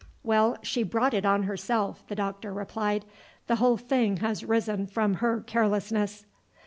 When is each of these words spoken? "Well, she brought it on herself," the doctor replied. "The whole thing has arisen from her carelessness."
"Well, 0.23 0.57
she 0.63 0.81
brought 0.81 1.13
it 1.13 1.27
on 1.27 1.43
herself," 1.43 2.03
the 2.07 2.15
doctor 2.15 2.51
replied. 2.51 3.05
"The 3.45 3.57
whole 3.57 3.77
thing 3.77 4.17
has 4.17 4.41
arisen 4.41 4.87
from 4.87 5.13
her 5.21 5.41
carelessness." 5.41 6.25